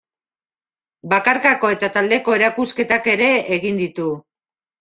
Bakarkako 1.11 1.71
eta 1.75 1.89
taldeko 1.97 2.37
erakusketak 2.39 3.11
ere 3.15 3.31
egin 3.59 3.79
ditu. 3.83 4.09